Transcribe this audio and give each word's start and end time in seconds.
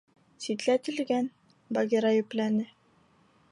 —Ситләтелгән,— 0.45 1.29
Багира 1.79 2.13
йөпләне. 2.21 2.69